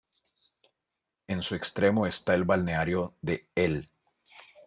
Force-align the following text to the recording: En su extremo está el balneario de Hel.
En 1.27 1.43
su 1.43 1.53
extremo 1.53 2.07
está 2.07 2.33
el 2.33 2.43
balneario 2.43 3.13
de 3.21 3.47
Hel. 3.53 3.87